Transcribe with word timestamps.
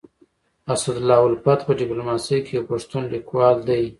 اسدالله 0.73 1.19
الفت 1.31 1.59
په 1.67 1.71
ډيپلوماسي 1.81 2.37
کي 2.45 2.51
يو 2.57 2.63
پښتون 2.71 3.03
ليکوال 3.13 3.55
دی. 3.69 3.83